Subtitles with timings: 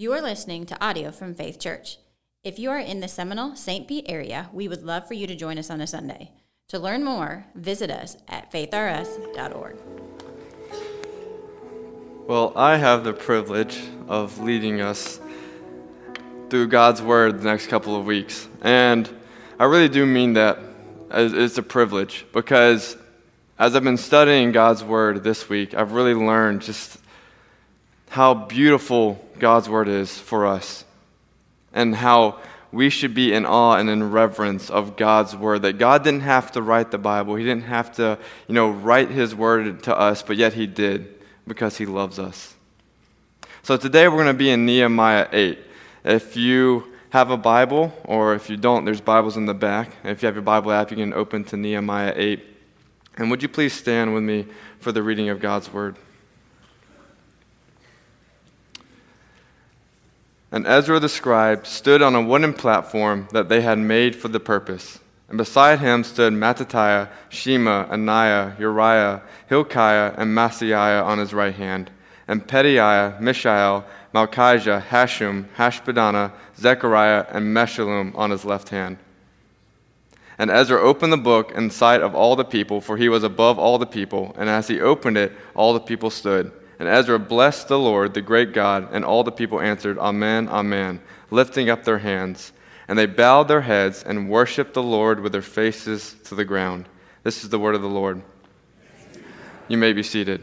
[0.00, 1.98] You are listening to audio from Faith Church.
[2.44, 3.88] If you are in the Seminole St.
[3.88, 6.30] Pete area, we would love for you to join us on a Sunday.
[6.68, 9.76] To learn more, visit us at faithrs.org.
[12.28, 13.76] Well, I have the privilege
[14.06, 15.18] of leading us
[16.48, 18.46] through God's Word the next couple of weeks.
[18.62, 19.10] And
[19.58, 20.60] I really do mean that.
[21.10, 22.96] It's a privilege because
[23.58, 26.98] as I've been studying God's Word this week, I've really learned just
[28.08, 30.84] how beautiful God's Word is for us
[31.72, 32.38] and how
[32.70, 35.62] we should be in awe and in reverence of God's Word.
[35.62, 39.10] That God didn't have to write the Bible, He didn't have to, you know, write
[39.10, 41.14] His Word to us, but yet He did
[41.46, 42.54] because He loves us.
[43.62, 45.58] So today we're going to be in Nehemiah 8.
[46.04, 49.90] If you have a Bible, or if you don't, there's Bibles in the back.
[50.04, 52.44] If you have your Bible app, you can open to Nehemiah 8.
[53.16, 54.46] And would you please stand with me
[54.78, 55.96] for the reading of God's Word?
[60.50, 64.40] And Ezra the scribe stood on a wooden platform that they had made for the
[64.40, 64.98] purpose.
[65.28, 71.90] And beside him stood Mattithiah, Shema, Ananiah, Uriah, Hilkiah, and Maaseiah on his right hand,
[72.26, 78.96] and Pedaiah, Mishael, Malchijah, Hashum, Hashbaddanah, Zechariah, and Meshullam on his left hand.
[80.38, 83.58] And Ezra opened the book in sight of all the people, for he was above
[83.58, 84.34] all the people.
[84.38, 86.52] And as he opened it, all the people stood.
[86.78, 91.00] And Ezra blessed the Lord, the great God, and all the people answered, Amen, Amen,
[91.30, 92.52] lifting up their hands.
[92.86, 96.86] And they bowed their heads and worshiped the Lord with their faces to the ground.
[97.24, 98.22] This is the word of the Lord.
[99.66, 100.42] You may be seated.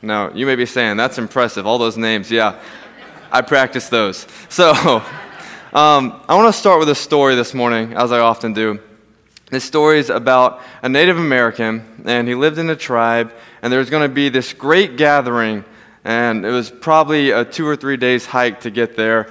[0.00, 2.30] Now, you may be saying, that's impressive, all those names.
[2.30, 2.58] Yeah,
[3.30, 4.26] I practiced those.
[4.48, 4.70] So,
[5.72, 8.80] um, I want to start with a story this morning, as I often do.
[9.52, 13.80] This story is about a Native American, and he lived in a tribe, and there
[13.80, 15.66] was going to be this great gathering,
[16.04, 19.30] and it was probably a two or three days hike to get there.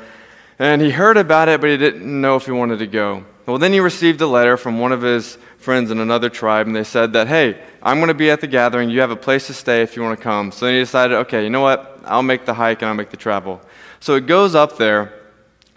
[0.59, 3.25] And he heard about it, but he didn't know if he wanted to go.
[3.47, 6.75] Well, then he received a letter from one of his friends in another tribe, and
[6.75, 8.91] they said that, hey, I'm going to be at the gathering.
[8.91, 10.51] You have a place to stay if you want to come.
[10.51, 11.99] So then he decided, okay, you know what?
[12.05, 13.59] I'll make the hike and I'll make the travel.
[13.99, 15.19] So he goes up there.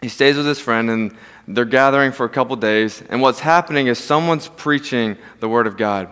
[0.03, 1.16] He stays with his friend, and
[1.47, 3.03] they're gathering for a couple days.
[3.09, 6.09] And what's happening is someone's preaching the Word of God.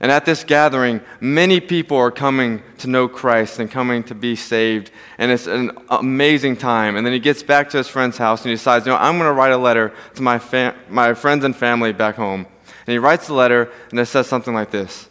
[0.00, 4.36] And at this gathering, many people are coming to know Christ and coming to be
[4.36, 4.90] saved.
[5.16, 6.96] And it's an amazing time.
[6.96, 9.16] And then he gets back to his friend's house and he decides, you know, I'm
[9.16, 12.46] going to write a letter to my, fam- my friends and family back home.
[12.86, 15.08] And he writes the letter and it says something like this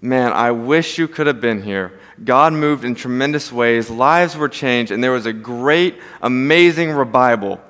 [0.00, 1.98] Man, I wish you could have been here.
[2.24, 7.60] God moved in tremendous ways, lives were changed, and there was a great, amazing revival.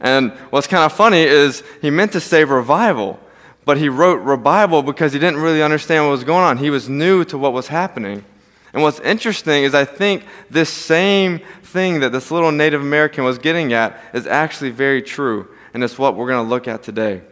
[0.00, 3.20] And what's kind of funny is he meant to say revival
[3.64, 6.58] but he wrote revival because he didn't really understand what was going on.
[6.58, 8.24] He was new to what was happening.
[8.72, 13.38] And what's interesting is I think this same thing that this little Native American was
[13.38, 17.22] getting at is actually very true, and it's what we're going to look at today.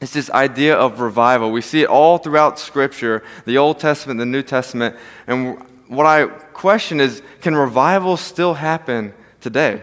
[0.00, 1.50] It's this idea of revival.
[1.50, 4.96] We see it all throughout Scripture, the Old Testament, the New Testament.
[5.26, 9.82] And what I question is can revival still happen today?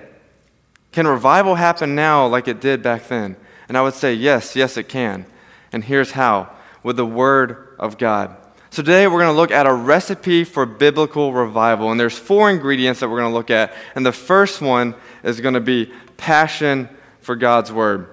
[0.91, 3.37] Can revival happen now like it did back then?
[3.67, 5.25] And I would say, yes, yes, it can.
[5.71, 6.49] And here's how
[6.83, 8.35] with the Word of God.
[8.69, 11.91] So today we're going to look at a recipe for biblical revival.
[11.91, 13.73] And there's four ingredients that we're going to look at.
[13.95, 18.07] And the first one is going to be passion for God's Word.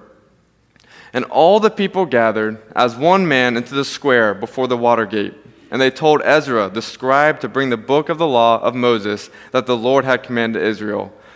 [1.11, 5.33] And all the people gathered as one man into the square before the water gate.
[5.71, 9.29] And they told Ezra, the scribe, to bring the book of the law of Moses
[9.51, 11.13] that the Lord had commanded Israel.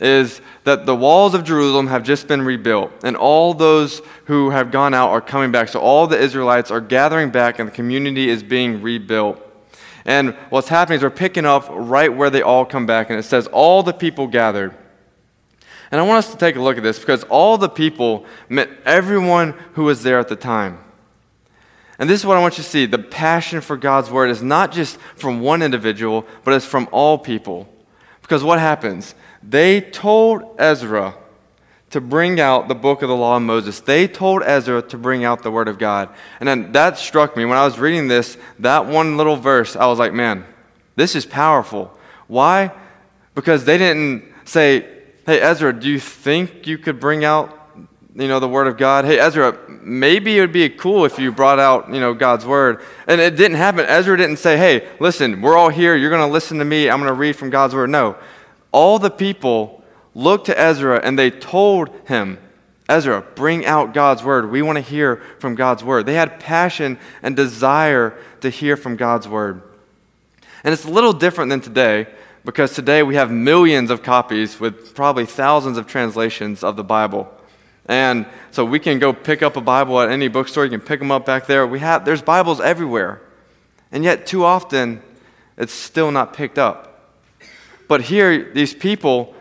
[0.00, 4.70] is that the walls of Jerusalem have just been rebuilt, and all those who have
[4.70, 5.68] gone out are coming back.
[5.68, 9.46] So all the Israelites are gathering back, and the community is being rebuilt.
[10.04, 13.24] And what's happening is we're picking up right where they all come back, and it
[13.24, 14.74] says, All the people gathered.
[15.90, 18.70] And I want us to take a look at this because all the people meant
[18.84, 20.78] everyone who was there at the time.
[21.98, 24.42] And this is what I want you to see the passion for God's word is
[24.42, 27.68] not just from one individual, but it's from all people.
[28.22, 29.14] Because what happens?
[29.42, 31.14] They told Ezra
[31.90, 33.80] to bring out the book of the law of Moses.
[33.80, 36.08] They told Ezra to bring out the word of God.
[36.38, 37.44] And then that struck me.
[37.44, 40.44] When I was reading this, that one little verse, I was like, man,
[40.94, 41.96] this is powerful.
[42.28, 42.70] Why?
[43.34, 44.86] Because they didn't say,
[45.26, 47.56] hey, Ezra, do you think you could bring out
[48.14, 49.04] you know, the Word of God.
[49.04, 52.82] Hey, Ezra, maybe it would be cool if you brought out, you know, God's Word.
[53.06, 53.86] And it didn't happen.
[53.86, 55.94] Ezra didn't say, hey, listen, we're all here.
[55.94, 56.90] You're going to listen to me.
[56.90, 57.90] I'm going to read from God's Word.
[57.90, 58.16] No.
[58.72, 59.82] All the people
[60.14, 62.38] looked to Ezra and they told him,
[62.88, 64.50] Ezra, bring out God's Word.
[64.50, 66.06] We want to hear from God's Word.
[66.06, 69.62] They had passion and desire to hear from God's Word.
[70.64, 72.06] And it's a little different than today
[72.44, 77.32] because today we have millions of copies with probably thousands of translations of the Bible.
[77.86, 80.64] And so we can go pick up a Bible at any bookstore.
[80.64, 81.66] You can pick them up back there.
[81.66, 83.20] We have, there's Bibles everywhere.
[83.92, 85.02] And yet, too often,
[85.56, 86.89] it's still not picked up.
[87.90, 89.34] But here, these people,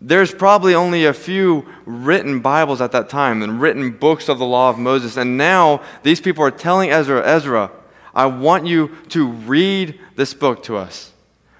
[0.00, 4.46] there's probably only a few written Bibles at that time and written books of the
[4.46, 5.18] law of Moses.
[5.18, 7.70] And now, these people are telling Ezra, Ezra,
[8.14, 11.12] I want you to read this book to us.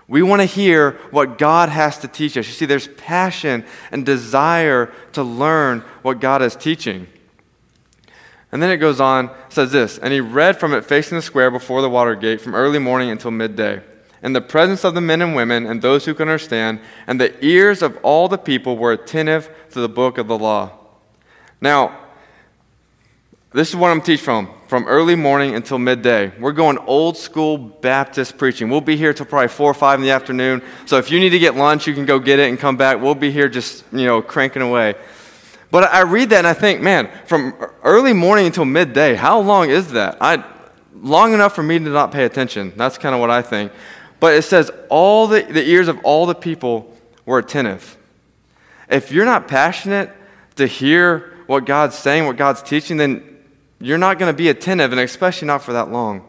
[0.08, 2.46] We want to hear what God has to teach us.
[2.46, 3.62] You see, there's passion
[3.93, 7.06] and desire to learn what God is teaching.
[8.50, 11.50] And then it goes on, says this, and he read from it facing the square
[11.50, 13.82] before the water gate from early morning until midday,
[14.22, 17.44] in the presence of the men and women and those who can understand, and the
[17.44, 20.72] ears of all the people were attentive to the book of the law.
[21.61, 21.99] Now,
[23.52, 26.32] this is what I'm teaching from, from early morning until midday.
[26.38, 28.70] We're going old school Baptist preaching.
[28.70, 30.62] We'll be here till probably four or five in the afternoon.
[30.87, 33.00] So if you need to get lunch, you can go get it and come back.
[33.00, 34.94] We'll be here just, you know, cranking away.
[35.72, 39.70] But I read that and I think, man, from early morning until midday, how long
[39.70, 40.19] is that?
[40.20, 40.44] I,
[40.94, 42.72] long enough for me to not pay attention.
[42.76, 43.72] That's kind of what I think.
[44.20, 46.94] But it says, all the, the ears of all the people
[47.25, 47.96] were attentive.
[48.88, 50.11] If you're not passionate
[50.56, 53.38] to hear what God's saying, what God's teaching, then
[53.81, 56.26] you're not going to be attentive, and especially not for that long.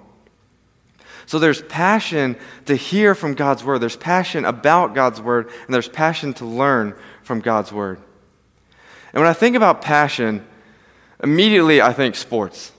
[1.26, 5.90] So there's passion to hear from God's word, there's passion about God's word, and there's
[5.90, 8.00] passion to learn from God's word.
[9.14, 10.46] And when I think about passion,
[11.22, 12.72] immediately I think sports.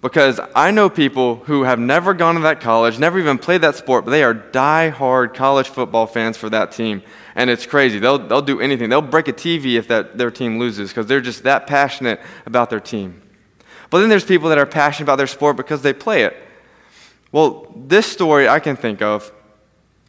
[0.00, 3.74] Because I know people who have never gone to that college, never even played that
[3.74, 7.02] sport, but they are die-hard college football fans for that team.
[7.34, 7.98] And it's crazy.
[7.98, 8.90] They'll, they'll do anything.
[8.90, 12.70] They'll break a TV if that, their team loses because they're just that passionate about
[12.70, 13.22] their team.
[13.90, 16.36] But then there's people that are passionate about their sport because they play it.
[17.32, 19.32] Well, this story I can think of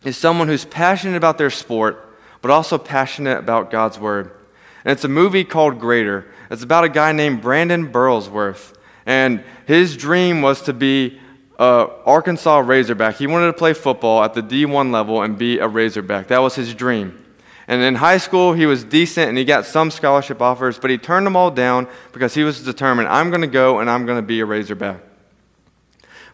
[0.03, 4.31] is someone who's passionate about their sport, but also passionate about God's word.
[4.85, 6.31] And it's a movie called Greater.
[6.51, 8.73] It's about a guy named Brandon Burlsworth.
[9.05, 11.19] And his dream was to be
[11.57, 13.15] a Arkansas Razorback.
[13.15, 16.27] He wanted to play football at the D1 level and be a Razorback.
[16.27, 17.25] That was his dream.
[17.67, 20.97] And in high school, he was decent and he got some scholarship offers, but he
[20.97, 24.17] turned them all down because he was determined, I'm going to go and I'm going
[24.17, 25.01] to be a Razorback.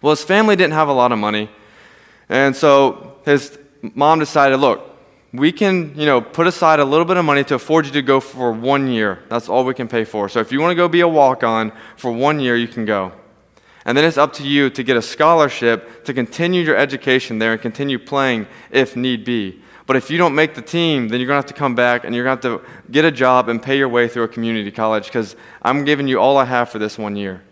[0.01, 1.50] Well, his family didn't have a lot of money.
[2.29, 4.94] And so his mom decided, look,
[5.38, 8.02] we can, you know, put aside a little bit of money to afford you to
[8.02, 9.24] go for one year.
[9.30, 10.30] That's all we can pay for.
[10.30, 13.12] So if you want to go be a walk-on for one year, you can go.
[13.86, 17.54] And then it's up to you to get a scholarship to continue your education there
[17.54, 19.62] and continue playing if need be.
[19.86, 22.04] But if you don't make the team, then you're going to have to come back
[22.04, 24.28] and you're going to have to get a job and pay your way through a
[24.28, 27.44] community college because I'm giving you all I have for this one year.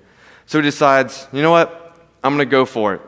[0.48, 1.96] So he decides, you know what?
[2.24, 3.02] I'm going to go for it.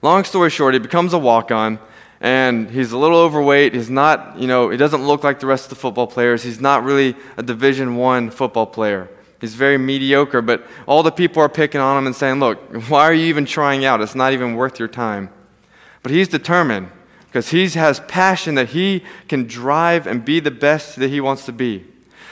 [0.00, 1.80] Long story short, he becomes a walk on
[2.20, 3.74] and he's a little overweight.
[3.74, 6.42] He's not, you know, he doesn't look like the rest of the football players.
[6.42, 9.08] He's not really a Division One football player.
[9.40, 13.02] He's very mediocre, but all the people are picking on him and saying, look, why
[13.02, 14.00] are you even trying out?
[14.00, 15.30] It's not even worth your time.
[16.02, 16.90] But he's determined
[17.26, 21.44] because he has passion that he can drive and be the best that he wants
[21.46, 21.84] to be.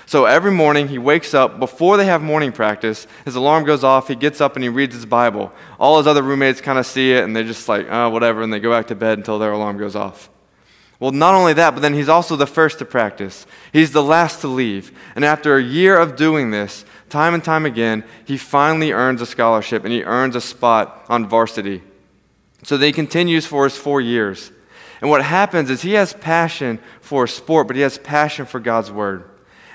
[0.06, 3.06] So every morning he wakes up before they have morning practice.
[3.24, 4.08] His alarm goes off.
[4.08, 5.52] He gets up and he reads his Bible.
[5.78, 8.52] All his other roommates kind of see it and they're just like, oh, whatever, and
[8.52, 10.28] they go back to bed until their alarm goes off.
[10.98, 13.44] Well, not only that, but then he's also the first to practice.
[13.72, 14.96] He's the last to leave.
[15.16, 19.26] And after a year of doing this, time and time again, he finally earns a
[19.26, 21.82] scholarship and he earns a spot on varsity.
[22.62, 24.52] So then he continues for his four years.
[25.00, 28.60] And what happens is he has passion for a sport, but he has passion for
[28.60, 29.24] God's word.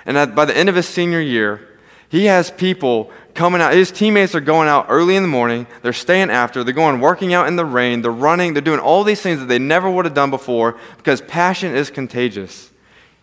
[0.08, 1.68] And at, by the end of his senior year,
[2.10, 3.74] he has people coming out.
[3.74, 5.68] His teammates are going out early in the morning.
[5.84, 6.64] They're staying after.
[6.64, 8.02] They're going working out in the rain.
[8.02, 8.54] They're running.
[8.54, 11.92] They're doing all these things that they never would have done before because passion is
[11.92, 12.72] contagious.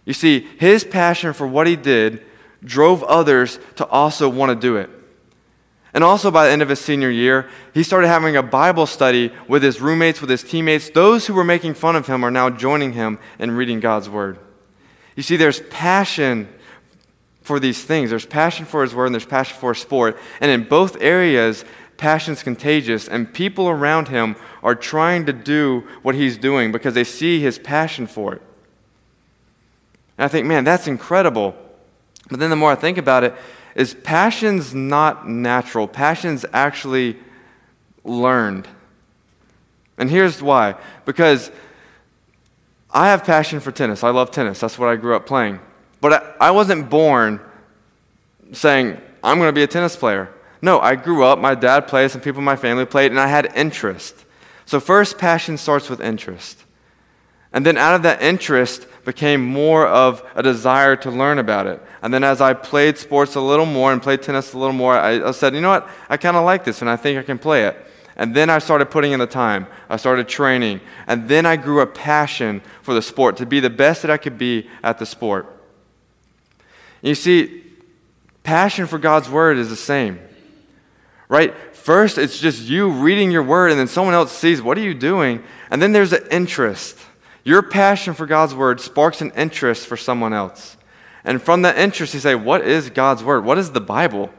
[0.05, 2.23] You see, his passion for what he did
[2.63, 4.91] drove others to also want to do it.
[5.95, 9.33] And also by the end of his senior year, he started having a Bible study
[9.49, 10.91] with his roommates, with his teammates.
[10.91, 14.39] Those who were making fun of him are now joining him in reading God's word.
[15.17, 16.49] You see, there's passion
[17.45, 18.11] for these things.
[18.11, 20.19] There's passion for his word and there's passion for sport.
[20.41, 21.65] And in both areas,
[21.97, 27.05] passion's contagious, and people around him are trying to do what he's doing because they
[27.05, 28.43] see his passion for it.
[30.19, 31.55] And I think, man, that's incredible.
[32.31, 33.35] But then the more I think about it,
[33.75, 35.87] is passion's not natural.
[35.87, 37.19] Passion's actually
[38.05, 38.69] learned.
[39.99, 40.77] And here's why.
[41.05, 41.51] Because
[42.91, 44.03] I have passion for tennis.
[44.03, 44.61] I love tennis.
[44.61, 45.61] That's what I grew up playing.
[46.05, 47.41] But I, I wasn't born
[48.53, 50.31] saying, I'm going to be a tennis player.
[50.61, 53.27] No, I grew up, my dad played, some people in my family played, and I
[53.27, 54.27] had interest.
[54.67, 56.63] So, first, passion starts with interest.
[57.55, 61.81] And then out of that interest became more of a desire to learn about it.
[62.03, 64.93] And then as I played sports a little more and played tennis a little more,
[64.93, 65.89] I, I said, you know what?
[66.11, 67.79] I kind of like this and I think I can play it.
[68.17, 69.67] And then I started putting in the time.
[69.89, 70.83] I started training.
[71.07, 74.19] And then I grew a passion for the sport to be the best that I
[74.19, 75.54] could be at the sport.
[77.05, 77.63] You see,
[78.45, 80.19] passion for God's word is the same.
[81.29, 81.55] Right?
[81.75, 84.95] First, it's just you reading your word, and then someone else sees, what are you
[84.95, 85.45] doing?
[85.71, 86.99] And then there's an interest.
[87.45, 90.79] Your passion for God's word sparks an interest for someone else.
[91.25, 93.45] And from that interest, you say, What is God's word?
[93.45, 94.31] What is the Bible?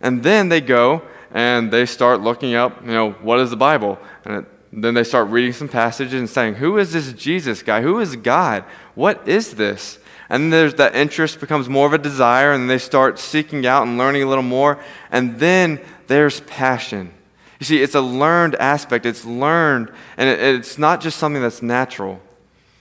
[0.00, 3.98] And then they go and they start looking up, you know, what is the Bible?
[4.24, 7.82] And it, then they start reading some passages and saying, Who is this Jesus guy?
[7.82, 8.64] Who is God?
[8.94, 9.98] What is this?
[10.34, 13.86] And then there's that interest becomes more of a desire, and they start seeking out
[13.86, 14.80] and learning a little more.
[15.12, 17.12] And then there's passion.
[17.60, 19.06] You see, it's a learned aspect.
[19.06, 22.20] It's learned, and it, it's not just something that's natural.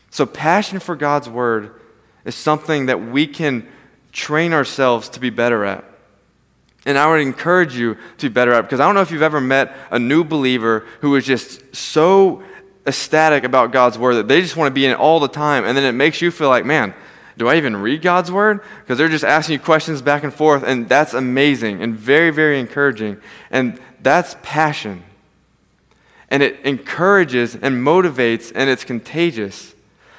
[0.09, 1.79] So, passion for God's word
[2.25, 3.67] is something that we can
[4.11, 5.85] train ourselves to be better at.
[6.87, 9.21] And I would encourage you to be better at because I don't know if you've
[9.21, 12.41] ever met a new believer who is just so
[12.87, 15.65] ecstatic about God's word that they just want to be in it all the time.
[15.65, 16.95] And then it makes you feel like, man,
[17.37, 18.61] do I even read God's word?
[18.81, 22.59] Because they're just asking you questions back and forth, and that's amazing and very, very
[22.59, 23.17] encouraging.
[23.49, 25.03] And that's passion.
[26.29, 29.73] And it encourages and motivates, and it's contagious.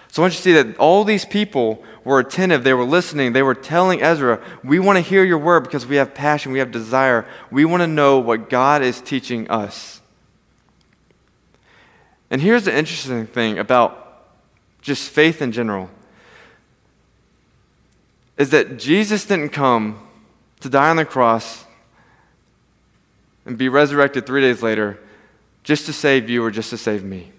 [0.08, 3.32] So I want you to see that all these people were attentive, they were listening,
[3.32, 6.58] they were telling Ezra, We want to hear your word because we have passion, we
[6.58, 7.26] have desire.
[7.50, 10.00] We want to know what God is teaching us.
[12.30, 14.26] And here's the interesting thing about
[14.82, 15.90] just faith in general
[18.36, 19.98] is that Jesus didn't come
[20.60, 21.64] to die on the cross
[23.46, 24.98] and be resurrected three days later
[25.62, 27.30] just to save you or just to save me.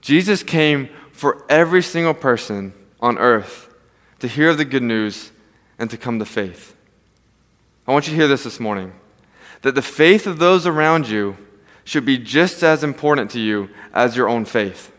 [0.00, 3.74] Jesus came for every single person on earth
[4.20, 5.32] to hear the good news
[5.78, 6.74] and to come to faith.
[7.86, 8.92] I want you to hear this this morning
[9.62, 11.36] that the faith of those around you
[11.84, 14.92] should be just as important to you as your own faith.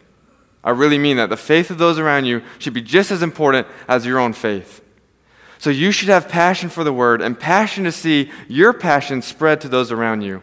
[0.64, 1.30] I really mean that.
[1.30, 4.84] The faith of those around you should be just as important as your own faith.
[5.58, 9.62] So you should have passion for the word and passion to see your passion spread
[9.62, 10.42] to those around you.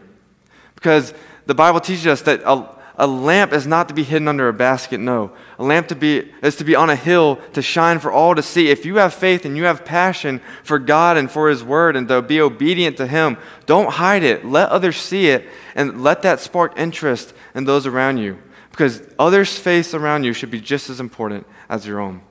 [0.75, 1.13] Because
[1.47, 4.53] the Bible teaches us that a, a lamp is not to be hidden under a
[4.53, 5.31] basket, no.
[5.57, 8.43] A lamp to be, is to be on a hill to shine for all to
[8.43, 8.69] see.
[8.69, 12.07] If you have faith and you have passion for God and for His Word and
[12.09, 14.45] to be obedient to Him, don't hide it.
[14.45, 18.37] Let others see it and let that spark interest in those around you.
[18.77, 22.21] Because others' faith around you should be just as important as your own.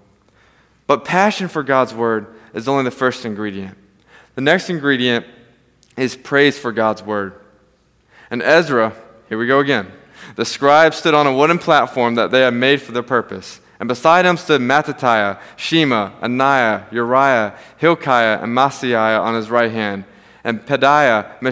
[0.87, 3.77] But passion for God's Word is only the first ingredient.
[4.37, 5.27] The next ingredient
[5.97, 7.35] is praise for God's word.
[8.31, 8.93] And Ezra,
[9.29, 9.91] here we go again.
[10.37, 13.61] The scribe stood on a wooden platform that they had made for the purpose.
[13.81, 20.05] And beside him stood Mattithiah, Shema, Ananiah, Uriah, Hilkiah, and Maaseiah on his right hand,
[20.45, 21.43] and Pedaiah,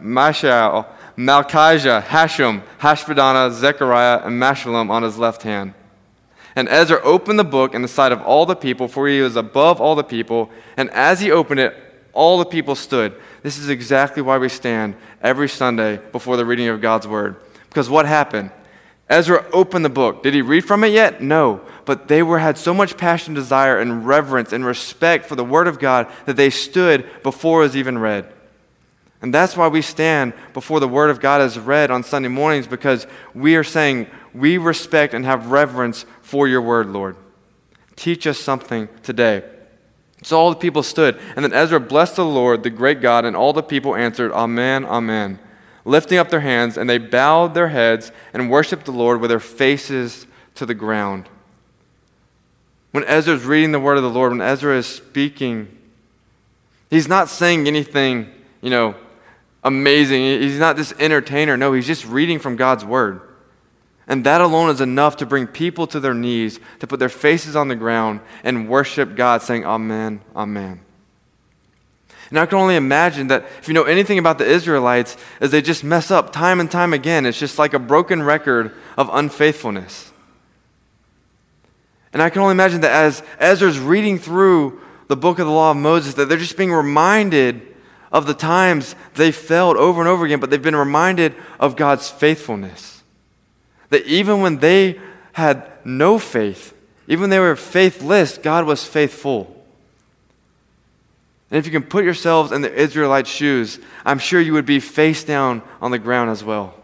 [0.00, 5.74] Mishael, Malchijah, Hashum, Hashbaddanah, Zechariah, and Meshullam on his left hand.
[6.56, 9.36] And Ezra opened the book in the sight of all the people, for he was
[9.36, 10.50] above all the people.
[10.76, 11.76] And as he opened it,
[12.12, 13.14] all the people stood.
[13.42, 17.36] This is exactly why we stand every Sunday before the reading of God's word.
[17.68, 18.50] Because what happened?
[19.08, 20.22] Ezra opened the book.
[20.22, 21.20] Did he read from it yet?
[21.20, 21.60] No.
[21.84, 25.68] But they were, had so much passion, desire, and reverence and respect for the word
[25.68, 28.32] of God that they stood before it was even read.
[29.22, 32.66] And that's why we stand before the Word of God as read on Sunday mornings
[32.66, 37.16] because we are saying we respect and have reverence for your Word, Lord.
[37.96, 39.44] Teach us something today.
[40.22, 43.36] So all the people stood, and then Ezra blessed the Lord, the great God, and
[43.36, 45.38] all the people answered, Amen, Amen,
[45.84, 49.40] lifting up their hands, and they bowed their heads and worshiped the Lord with their
[49.40, 51.28] faces to the ground.
[52.92, 55.68] When Ezra is reading the word of the Lord, when Ezra is speaking,
[56.88, 58.30] he's not saying anything,
[58.62, 58.94] you know,
[59.64, 60.22] amazing.
[60.42, 61.56] He's not this entertainer.
[61.56, 63.20] No, he's just reading from God's word.
[64.06, 67.56] And that alone is enough to bring people to their knees, to put their faces
[67.56, 70.80] on the ground and worship God, saying, Amen, Amen.
[72.30, 75.62] And I can only imagine that if you know anything about the Israelites, is they
[75.62, 77.26] just mess up time and time again.
[77.26, 80.12] It's just like a broken record of unfaithfulness.
[82.12, 85.70] And I can only imagine that as Ezra's reading through the book of the law
[85.70, 87.73] of Moses, that they're just being reminded
[88.14, 92.08] of the times they failed over and over again, but they've been reminded of God's
[92.08, 93.02] faithfulness.
[93.90, 95.00] That even when they
[95.32, 96.72] had no faith,
[97.08, 99.50] even when they were faithless, God was faithful.
[101.50, 104.78] And if you can put yourselves in the Israelite shoes, I'm sure you would be
[104.78, 106.74] face down on the ground as well.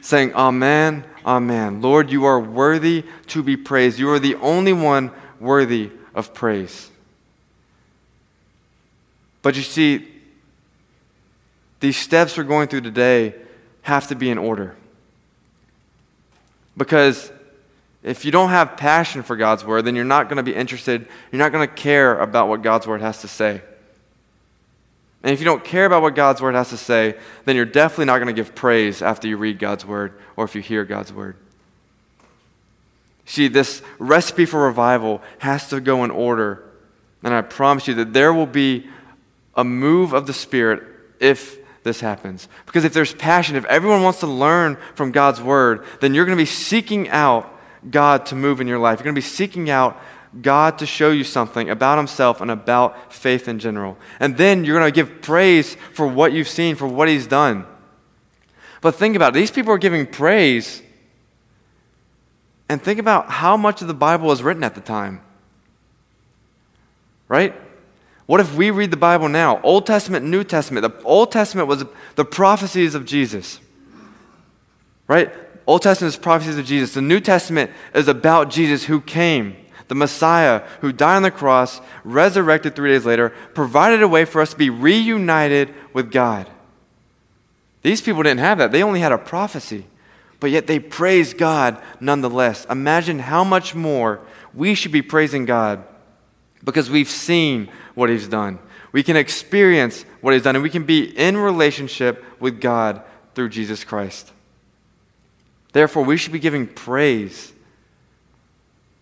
[0.00, 1.80] Saying, Amen, Amen.
[1.80, 4.00] Lord, you are worthy to be praised.
[4.00, 6.90] You are the only one worthy of praise.
[9.46, 10.04] But you see,
[11.78, 13.36] these steps we're going through today
[13.82, 14.74] have to be in order.
[16.76, 17.30] Because
[18.02, 21.06] if you don't have passion for God's word, then you're not going to be interested,
[21.30, 23.62] you're not going to care about what God's word has to say.
[25.22, 28.06] And if you don't care about what God's word has to say, then you're definitely
[28.06, 31.12] not going to give praise after you read God's word or if you hear God's
[31.12, 31.36] word.
[33.26, 36.64] See, this recipe for revival has to go in order.
[37.22, 38.88] And I promise you that there will be
[39.56, 40.82] a move of the Spirit
[41.18, 42.48] if this happens.
[42.66, 46.36] Because if there's passion, if everyone wants to learn from God's word, then you're going
[46.36, 47.52] to be seeking out
[47.88, 48.98] God to move in your life.
[48.98, 50.00] You're going to be seeking out
[50.42, 53.96] God to show you something about Himself and about faith in general.
[54.20, 57.64] And then you're going to give praise for what you've seen, for what He's done.
[58.80, 59.38] But think about it.
[59.38, 60.82] These people are giving praise.
[62.68, 65.20] And think about how much of the Bible was written at the time.
[67.28, 67.54] Right?
[68.26, 69.60] What if we read the Bible now?
[69.62, 70.82] Old Testament, New Testament.
[70.82, 71.84] The Old Testament was
[72.16, 73.60] the prophecies of Jesus.
[75.06, 75.32] Right?
[75.66, 76.94] Old Testament is prophecies of Jesus.
[76.94, 79.56] The New Testament is about Jesus who came,
[79.86, 84.40] the Messiah who died on the cross, resurrected three days later, provided a way for
[84.40, 86.50] us to be reunited with God.
[87.82, 88.72] These people didn't have that.
[88.72, 89.86] They only had a prophecy,
[90.40, 92.64] but yet they praised God nonetheless.
[92.68, 94.20] Imagine how much more
[94.52, 95.84] we should be praising God
[96.66, 98.58] because we've seen what He's done.
[98.92, 103.00] We can experience what He's done, and we can be in relationship with God
[103.34, 104.32] through Jesus Christ.
[105.72, 107.52] Therefore, we should be giving praise.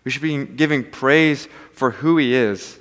[0.05, 2.79] We should be giving praise for who He is,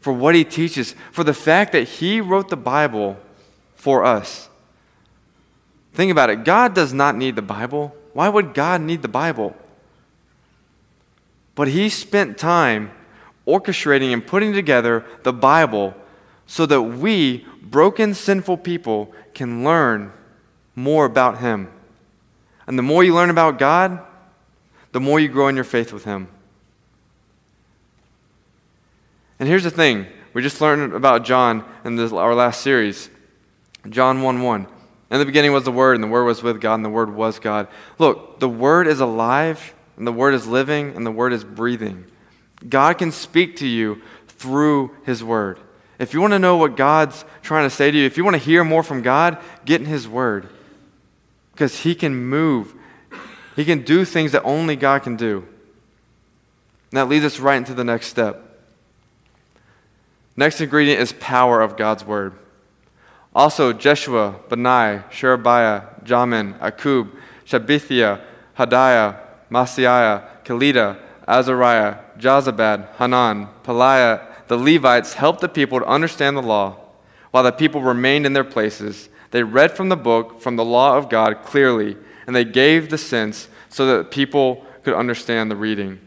[0.00, 3.18] for what He teaches, for the fact that He wrote the Bible
[3.74, 4.48] for us.
[5.92, 7.94] Think about it God does not need the Bible.
[8.14, 9.54] Why would God need the Bible?
[11.54, 12.92] But He spent time
[13.46, 15.94] orchestrating and putting together the Bible
[16.46, 20.12] so that we, broken, sinful people, can learn
[20.74, 21.70] more about Him.
[22.66, 24.00] And the more you learn about God,
[24.92, 26.28] the more you grow in your faith with Him.
[29.38, 33.10] And here's the thing we just learned about John in this, our last series
[33.88, 34.66] John 1 1.
[35.10, 37.14] In the beginning was the Word, and the Word was with God, and the Word
[37.14, 37.68] was God.
[37.98, 42.04] Look, the Word is alive, and the Word is living, and the Word is breathing.
[42.68, 45.58] God can speak to you through His Word.
[45.98, 48.34] If you want to know what God's trying to say to you, if you want
[48.34, 50.48] to hear more from God, get in His Word
[51.52, 52.74] because He can move.
[53.54, 55.46] He can do things that only God can do.
[56.90, 58.42] And that leads us right into the next step.
[60.36, 62.34] Next ingredient is power of God's word.
[63.34, 67.10] Also, Jeshua, Bani, Sherebiah, Jamin, Akkub,
[67.46, 68.20] Shabbethai,
[68.58, 69.18] Hodiah,
[69.50, 76.76] Maaseiah, Kelita, Azariah, Jozabad, Hanan, Pelaiah, the Levites helped the people to understand the law,
[77.30, 80.96] while the people remained in their places they read from the book, from the law
[80.96, 86.00] of God clearly, and they gave the sense so that people could understand the reading.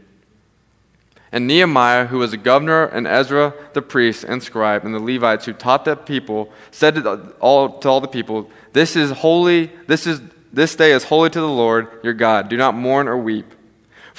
[1.32, 5.46] And Nehemiah, who was a governor, and Ezra the priest and scribe, and the Levites
[5.46, 10.08] who taught the people, said to all, to all the people, This is holy, this
[10.08, 12.50] is this day is holy to the Lord your God.
[12.50, 13.54] Do not mourn or weep.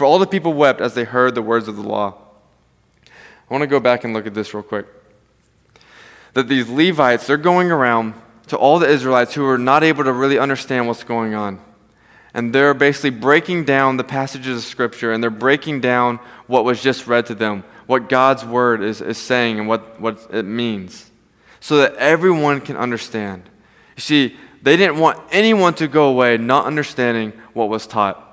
[0.01, 2.15] For all the people wept as they heard the words of the law.
[3.05, 4.87] I want to go back and look at this real quick.
[6.33, 8.15] That these Levites, they're going around
[8.47, 11.61] to all the Israelites who are not able to really understand what's going on.
[12.33, 16.83] And they're basically breaking down the passages of Scripture and they're breaking down what was
[16.83, 21.11] just read to them, what God's Word is, is saying and what, what it means,
[21.61, 23.43] so that everyone can understand.
[23.97, 28.29] You see, they didn't want anyone to go away not understanding what was taught.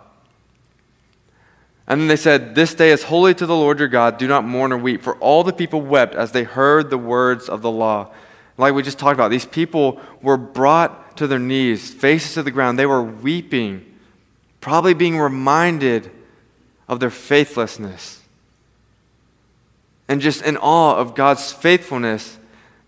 [1.88, 4.18] And then they said, This day is holy to the Lord your God.
[4.18, 5.02] Do not mourn or weep.
[5.02, 8.12] For all the people wept as they heard the words of the law.
[8.58, 12.52] Like we just talked about, these people were brought to their knees, faces to the
[12.52, 12.78] ground.
[12.78, 13.86] They were weeping,
[14.60, 16.12] probably being reminded
[16.88, 18.22] of their faithlessness.
[20.08, 22.38] And just in awe of God's faithfulness,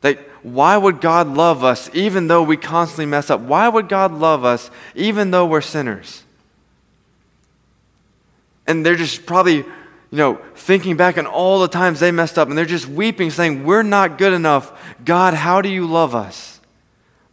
[0.02, 3.42] that why would God love us even though we constantly mess up?
[3.42, 6.24] Why would God love us even though we're sinners?
[8.70, 9.66] And they're just probably
[10.12, 13.30] you know, thinking back on all the times they messed up and they're just weeping,
[13.30, 14.96] saying, We're not good enough.
[15.04, 16.60] God, how do you love us?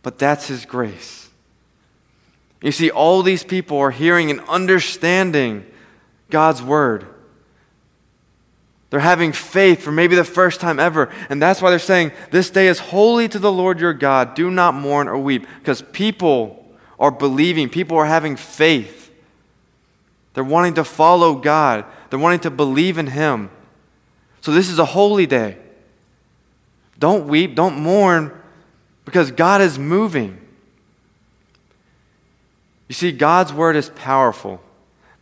[0.02, 1.28] But that's His grace.
[2.60, 5.64] You see, all these people are hearing and understanding
[6.30, 7.06] God's word.
[8.90, 11.12] They're having faith for maybe the first time ever.
[11.28, 14.34] And that's why they're saying, This day is holy to the Lord your God.
[14.34, 15.46] Do not mourn or weep.
[15.58, 16.62] Because people
[16.98, 19.05] are believing, people are having faith.
[20.36, 23.48] They're wanting to follow God, they're wanting to believe in Him.
[24.42, 25.56] So this is a holy day.
[26.98, 28.38] Don't weep, don't mourn,
[29.06, 30.38] because God is moving.
[32.86, 34.60] You see, God's word is powerful.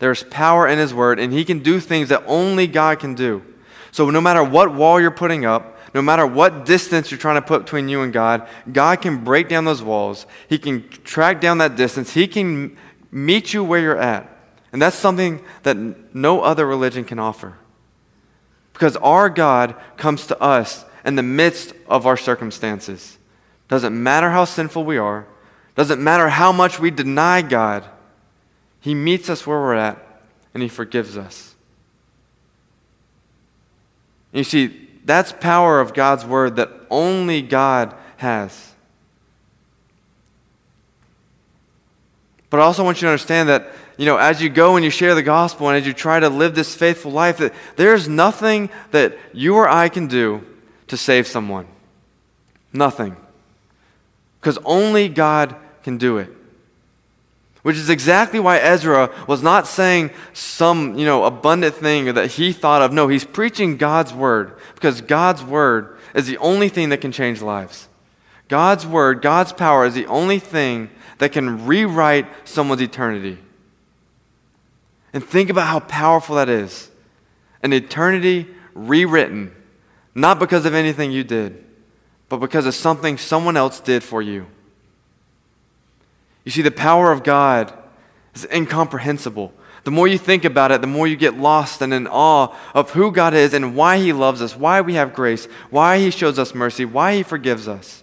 [0.00, 3.44] There's power in His word, and He can do things that only God can do.
[3.92, 7.46] So no matter what wall you're putting up, no matter what distance you're trying to
[7.46, 10.26] put between you and God, God can break down those walls.
[10.48, 12.12] He can track down that distance.
[12.12, 12.76] He can
[13.12, 14.32] meet you where you're at.
[14.74, 15.76] And that's something that
[16.16, 17.54] no other religion can offer.
[18.72, 23.16] Because our God comes to us in the midst of our circumstances.
[23.68, 25.28] Doesn't matter how sinful we are,
[25.76, 27.84] doesn't matter how much we deny God,
[28.80, 30.04] He meets us where we're at
[30.54, 31.54] and He forgives us.
[34.32, 38.74] You see, that's power of God's word that only God has.
[42.50, 44.90] But I also want you to understand that, you know, as you go and you
[44.90, 48.70] share the gospel and as you try to live this faithful life, that there's nothing
[48.90, 50.44] that you or I can do
[50.88, 51.66] to save someone.
[52.72, 53.16] Nothing.
[54.40, 56.28] Because only God can do it.
[57.62, 62.52] Which is exactly why Ezra was not saying some, you know, abundant thing that he
[62.52, 62.92] thought of.
[62.92, 67.40] No, he's preaching God's word because God's word is the only thing that can change
[67.40, 67.88] lives.
[68.48, 73.38] God's word, God's power is the only thing that can rewrite someone's eternity.
[75.14, 76.90] And think about how powerful that is.
[77.62, 79.54] An eternity rewritten,
[80.14, 81.64] not because of anything you did,
[82.28, 84.46] but because of something someone else did for you.
[86.44, 87.72] You see, the power of God
[88.34, 89.52] is incomprehensible.
[89.84, 92.90] The more you think about it, the more you get lost and in awe of
[92.90, 96.38] who God is and why He loves us, why we have grace, why He shows
[96.38, 98.02] us mercy, why He forgives us.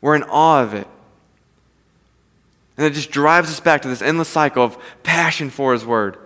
[0.00, 0.88] We're in awe of it.
[2.76, 6.18] And it just drives us back to this endless cycle of passion for His Word.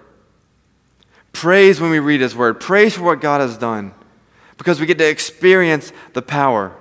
[1.34, 3.92] Praise when we read His Word, praise for what God has done,
[4.56, 6.74] because we get to experience the power.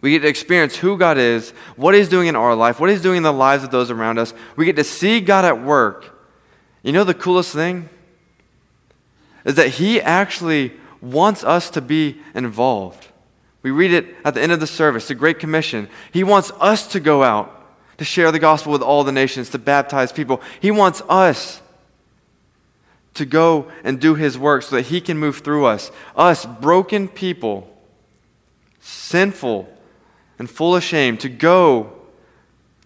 [0.00, 3.00] We get to experience who God is, what He's doing in our life, what He's
[3.00, 4.34] doing in the lives of those around us.
[4.56, 6.20] We get to see God at work.
[6.82, 7.88] You know the coolest thing?
[9.46, 13.06] Is that He actually wants us to be involved.
[13.62, 15.88] We read it at the end of the service, the Great Commission.
[16.12, 17.64] He wants us to go out
[17.98, 20.42] to share the gospel with all the nations, to baptize people.
[20.60, 21.62] He wants us
[23.14, 25.90] to go and do His work so that He can move through us.
[26.16, 27.68] Us, broken people,
[28.80, 29.68] sinful,
[30.38, 31.92] and full of shame to go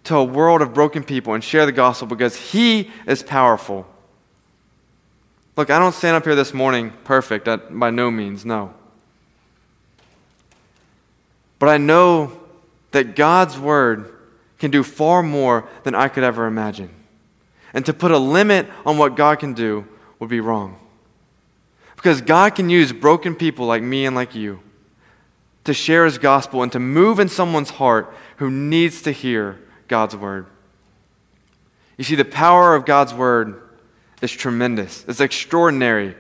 [0.05, 3.87] to a world of broken people and share the gospel because He is powerful.
[5.57, 8.75] Look, I don't stand up here this morning perfect, by no means, no.
[11.59, 12.33] But I know
[12.93, 14.15] that God's word
[14.59, 16.91] can do far more than I could ever imagine.
[17.75, 19.87] And to put a limit on what God can do
[20.19, 20.79] would be wrong.
[21.97, 24.61] Because God can use broken people like me and like you
[25.65, 30.17] to share his gospel and to move in someone's heart who needs to hear God's
[30.17, 30.47] word.
[31.97, 33.61] You see, the power of God's word
[34.23, 36.17] is tremendous, it's extraordinary.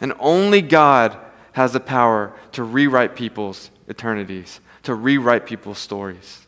[0.00, 1.16] And only God
[1.52, 6.46] has the power to rewrite people's eternities, to rewrite people's stories.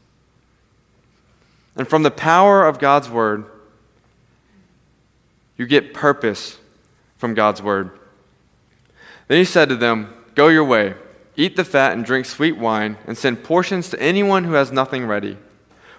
[1.75, 3.47] And from the power of God's word,
[5.59, 6.57] you get purpose
[7.19, 7.91] from God's word.
[9.27, 10.95] Then he said to them, Go your way.
[11.37, 15.07] Eat the fat and drink sweet wine, and send portions to anyone who has nothing
[15.07, 15.37] ready.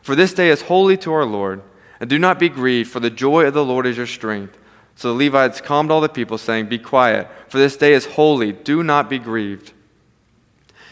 [0.02, 1.62] For this day is holy to our Lord.
[2.00, 4.58] And do not be grieved, for the joy of the Lord is your strength.
[4.95, 8.54] So the Levites calmed all the people, saying, Be quiet, for this day is holy.
[8.54, 9.74] Do not be grieved.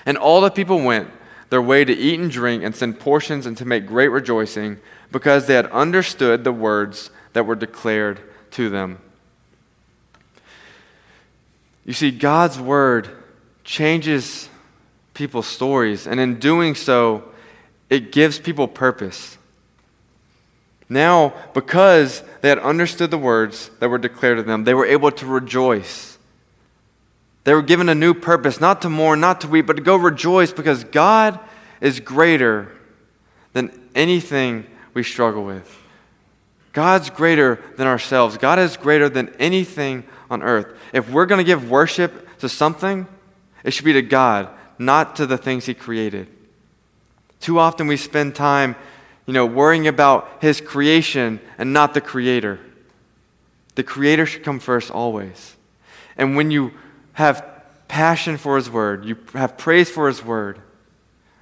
[0.05, 1.09] And all the people went
[1.49, 4.79] their way to eat and drink and send portions and to make great rejoicing,
[5.11, 8.21] because they had understood the words that were declared
[8.57, 8.99] to them.
[11.85, 13.07] You see, God's word
[13.63, 14.49] changes
[15.13, 16.07] people's stories.
[16.07, 17.23] And in doing so,
[17.89, 19.37] it gives people purpose.
[20.89, 25.11] Now, because they had understood the words that were declared to them, they were able
[25.11, 26.17] to rejoice.
[27.43, 29.95] They were given a new purpose, not to mourn, not to weep, but to go
[29.95, 31.39] rejoice because God
[31.79, 32.71] is greater
[33.53, 34.65] than anything
[34.95, 35.76] we struggle with.
[36.77, 38.37] God's greater than ourselves.
[38.37, 40.77] God is greater than anything on earth.
[40.93, 43.07] If we're going to give worship to something,
[43.63, 46.27] it should be to God, not to the things He created.
[47.39, 48.75] Too often we spend time,
[49.25, 52.59] you know, worrying about His creation and not the Creator.
[53.73, 55.55] The Creator should come first always.
[56.15, 56.73] And when you
[57.13, 57.43] have
[57.87, 60.61] passion for His Word, you have praise for His Word,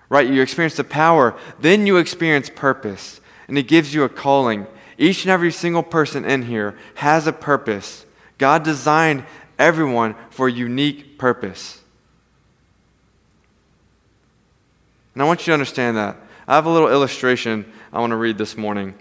[0.07, 0.29] right?
[0.29, 3.19] You experience the power, then you experience purpose,
[3.49, 4.65] and it gives you a calling.
[4.97, 8.05] Each and every single person in here has a purpose.
[8.37, 9.25] God designed
[9.59, 11.81] everyone for a unique purpose.
[15.13, 16.17] And I want you to understand that.
[16.47, 18.95] I have a little illustration I want to read this morning.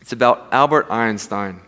[0.00, 1.60] It's about Albert Einstein.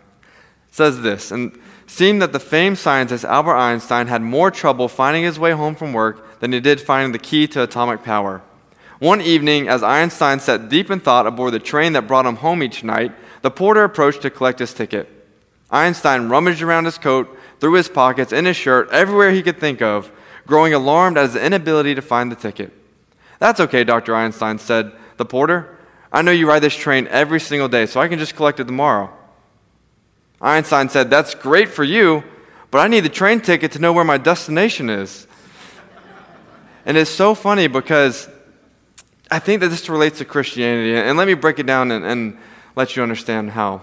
[0.69, 5.23] It says this, and seemed that the famed scientist Albert Einstein had more trouble finding
[5.23, 8.41] his way home from work than he did finding the key to atomic power.
[8.99, 12.61] One evening, as Einstein sat deep in thought aboard the train that brought him home
[12.61, 13.11] each night,
[13.41, 15.09] the porter approached to collect his ticket.
[15.69, 19.81] Einstein rummaged around his coat, through his pockets, in his shirt, everywhere he could think
[19.81, 20.11] of,
[20.45, 22.71] growing alarmed at his inability to find the ticket.
[23.39, 24.15] That's okay, Dr.
[24.15, 25.77] Einstein said, the porter.
[26.11, 28.65] I know you ride this train every single day, so I can just collect it
[28.65, 29.11] tomorrow.
[30.39, 32.23] Einstein said, That's great for you,
[32.71, 35.27] but I need the train ticket to know where my destination is.
[36.85, 38.29] and it's so funny because
[39.29, 40.95] I think that this relates to Christianity.
[40.95, 42.37] And let me break it down and, and
[42.77, 43.81] let you understand how.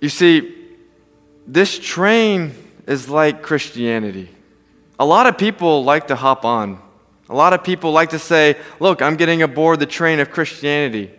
[0.00, 0.56] You see,
[1.46, 2.54] this train
[2.86, 4.30] is like Christianity.
[4.98, 6.80] A lot of people like to hop on.
[7.28, 11.10] A lot of people like to say, Look, I'm getting aboard the train of Christianity.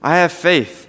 [0.00, 0.88] I have faith.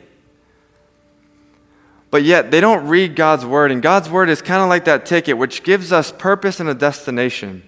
[2.11, 5.07] But yet, they don't read God's word, and God's word is kind of like that
[5.07, 7.63] ticket, which gives us purpose and a destination.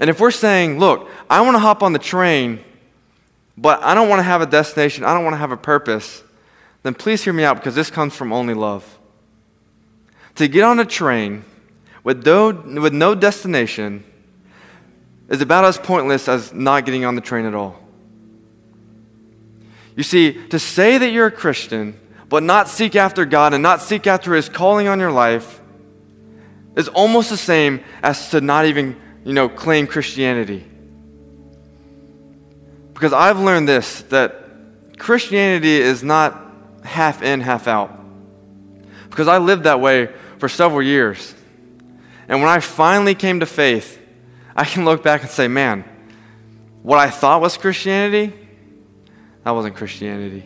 [0.00, 2.64] And if we're saying, Look, I want to hop on the train,
[3.56, 6.22] but I don't want to have a destination, I don't want to have a purpose,
[6.82, 8.98] then please hear me out because this comes from only love.
[10.36, 11.44] To get on a train,
[12.04, 14.04] with no, with no destination
[15.28, 17.80] is about as pointless as not getting on the train at all.
[19.96, 23.80] You see, to say that you're a Christian, but not seek after God and not
[23.80, 25.60] seek after His calling on your life,
[26.76, 30.64] is almost the same as to not even, you know, claim Christianity.
[32.96, 36.50] Because I've learned this that Christianity is not
[36.82, 38.00] half in, half out.
[39.10, 41.34] Because I lived that way for several years.
[42.26, 44.02] And when I finally came to faith,
[44.56, 45.84] I can look back and say, man,
[46.82, 48.32] what I thought was Christianity,
[49.44, 50.44] that wasn't Christianity.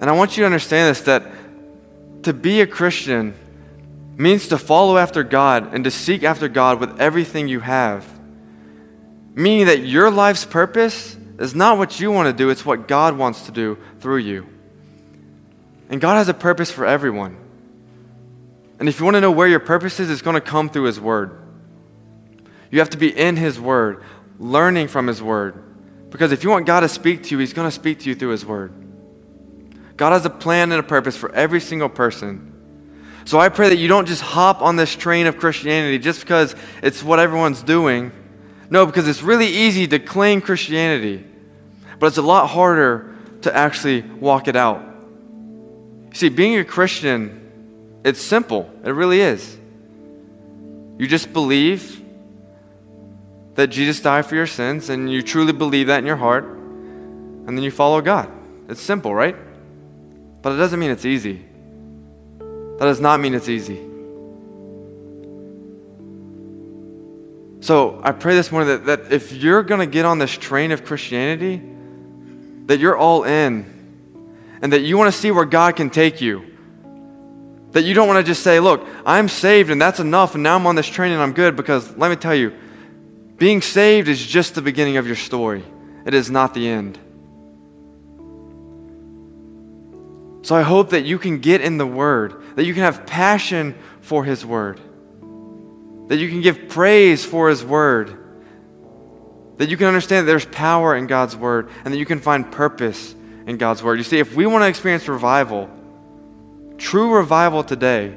[0.00, 1.22] And I want you to understand this that
[2.24, 3.34] to be a Christian
[4.16, 8.04] means to follow after God and to seek after God with everything you have.
[9.36, 13.18] Meaning that your life's purpose is not what you want to do, it's what God
[13.18, 14.46] wants to do through you.
[15.90, 17.36] And God has a purpose for everyone.
[18.80, 20.84] And if you want to know where your purpose is, it's going to come through
[20.84, 21.38] His Word.
[22.70, 24.02] You have to be in His Word,
[24.38, 25.62] learning from His Word.
[26.10, 28.14] Because if you want God to speak to you, He's going to speak to you
[28.14, 28.72] through His Word.
[29.98, 32.54] God has a plan and a purpose for every single person.
[33.26, 36.54] So I pray that you don't just hop on this train of Christianity just because
[36.82, 38.12] it's what everyone's doing.
[38.70, 41.24] No, because it's really easy to claim Christianity,
[41.98, 44.82] but it's a lot harder to actually walk it out.
[46.12, 47.46] see, being a Christian
[48.06, 49.58] it's simple, it really is.
[50.96, 52.00] You just believe
[53.56, 57.48] that Jesus died for your sins, and you truly believe that in your heart, and
[57.48, 58.30] then you follow God.
[58.68, 59.34] It's simple, right?
[60.40, 61.44] But it doesn't mean it's easy.
[62.38, 63.80] That does not mean it's easy.
[67.66, 70.70] So I pray this morning that, that if you're going to get on this train
[70.70, 71.60] of Christianity,
[72.66, 73.66] that you're all in
[74.62, 76.46] and that you want to see where God can take you.
[77.72, 80.54] That you don't want to just say, look, I'm saved and that's enough, and now
[80.54, 82.54] I'm on this train and I'm good, because let me tell you,
[83.36, 85.64] being saved is just the beginning of your story,
[86.04, 87.00] it is not the end.
[90.42, 93.74] So I hope that you can get in the Word, that you can have passion
[94.02, 94.80] for His Word,
[96.08, 98.16] that you can give praise for His Word,
[99.56, 102.50] that you can understand that there's power in God's Word, and that you can find
[102.50, 103.14] purpose
[103.46, 103.98] in God's Word.
[103.98, 105.70] You see, if we want to experience revival,
[106.78, 108.14] True revival today,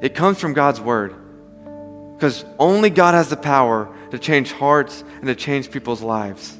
[0.00, 1.14] it comes from God's word.
[2.14, 6.56] Because only God has the power to change hearts and to change people's lives.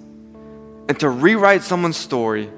[0.88, 2.50] And to rewrite someone's story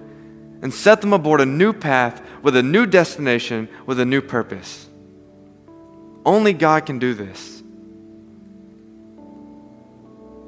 [0.62, 4.88] and set them aboard a new path with a new destination with a new purpose.
[6.24, 7.55] Only God can do this.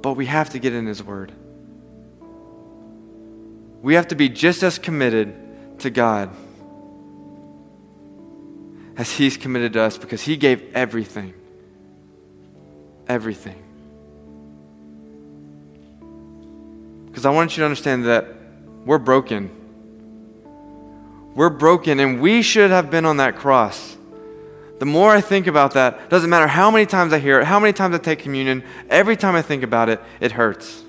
[0.03, 1.33] But we have to get in His Word.
[3.83, 5.35] We have to be just as committed
[5.81, 6.35] to God
[8.97, 11.35] as He's committed to us because He gave everything.
[13.07, 13.63] Everything.
[17.07, 18.27] Because I want you to understand that
[18.85, 19.51] we're broken.
[21.35, 23.98] We're broken, and we should have been on that cross.
[24.79, 27.59] The more I think about that, doesn't matter how many times I hear it, how
[27.59, 30.83] many times I take communion, every time I think about it, it hurts.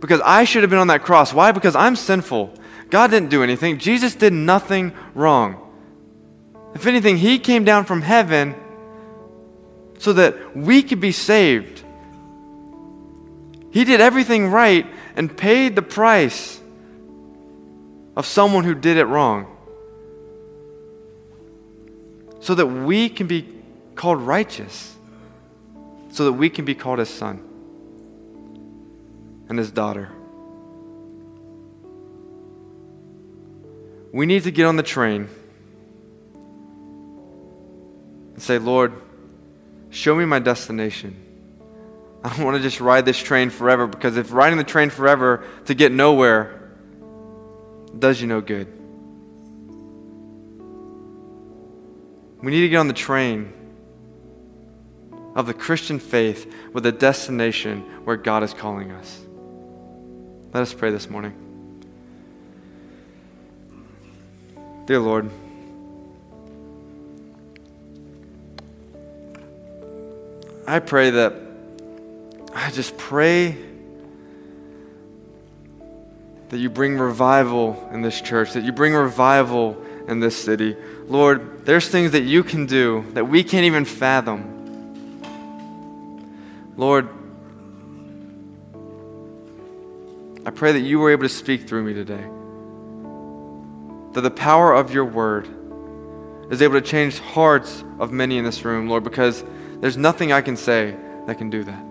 [0.00, 1.32] Because I should have been on that cross.
[1.32, 1.50] Why?
[1.50, 2.54] Because I'm sinful.
[2.90, 5.60] God didn't do anything, Jesus did nothing wrong.
[6.74, 8.54] If anything, He came down from heaven
[9.98, 11.82] so that we could be saved.
[13.70, 16.60] He did everything right and paid the price
[18.16, 19.53] of someone who did it wrong
[22.44, 23.48] so that we can be
[23.94, 24.94] called righteous,
[26.10, 27.42] so that we can be called his son
[29.48, 30.10] and his daughter.
[34.12, 35.26] We need to get on the train
[38.34, 38.92] and say, Lord,
[39.88, 41.16] show me my destination.
[42.22, 45.46] I don't want to just ride this train forever because if riding the train forever
[45.64, 46.72] to get nowhere
[47.98, 48.73] does you no good.
[52.44, 53.50] We need to get on the train
[55.34, 59.18] of the Christian faith with a destination where God is calling us.
[60.52, 61.32] Let us pray this morning.
[64.84, 65.30] Dear Lord,
[70.66, 71.32] I pray that,
[72.54, 73.56] I just pray
[76.50, 80.76] that you bring revival in this church, that you bring revival in this city.
[81.06, 84.50] Lord, there's things that you can do that we can't even fathom.
[86.76, 87.08] Lord,
[90.46, 92.24] I pray that you were able to speak through me today.
[94.12, 95.48] That the power of your word
[96.50, 99.42] is able to change hearts of many in this room, Lord, because
[99.80, 100.94] there's nothing I can say
[101.26, 101.84] that can do that.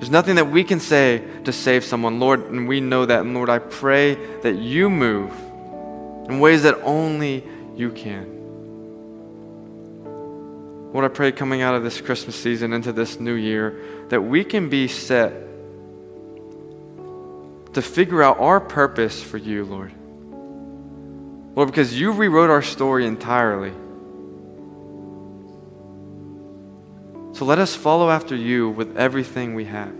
[0.00, 3.20] There's nothing that we can say to save someone, Lord, and we know that.
[3.20, 5.32] And Lord, I pray that you move
[6.32, 7.44] in ways that only
[7.76, 8.40] you can.
[10.92, 14.44] Lord, I pray coming out of this Christmas season into this new year that we
[14.44, 15.32] can be set
[17.74, 19.92] to figure out our purpose for you, Lord.
[21.54, 23.72] Lord, because you rewrote our story entirely.
[27.34, 29.94] So let us follow after you with everything we have.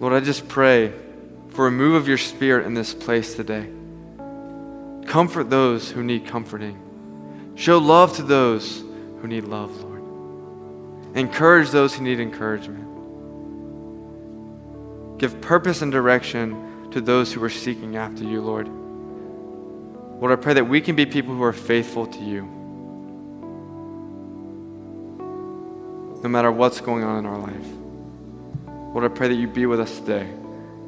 [0.00, 0.92] Lord, I just pray
[1.50, 3.68] for a move of your spirit in this place today.
[5.06, 7.52] Comfort those who need comforting.
[7.56, 11.16] Show love to those who need love, Lord.
[11.16, 12.86] Encourage those who need encouragement.
[15.18, 18.68] Give purpose and direction to those who are seeking after you, Lord.
[20.20, 22.42] Lord, I pray that we can be people who are faithful to you.
[26.22, 27.66] No matter what's going on in our life.
[28.94, 30.30] Lord, I pray that you be with us today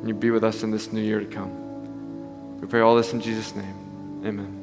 [0.02, 2.60] and you be with us in this new year to come.
[2.60, 4.22] We pray all this in Jesus' name.
[4.26, 4.61] Amen.